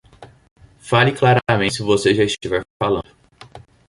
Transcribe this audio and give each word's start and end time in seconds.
Fale 0.79 1.11
claramente 1.13 1.75
se 1.75 1.83
você 1.83 2.15
já 2.15 2.23
estiver 2.23 2.65
falando. 2.81 3.11